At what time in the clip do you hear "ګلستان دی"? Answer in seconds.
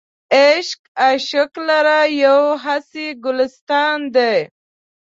3.23-4.37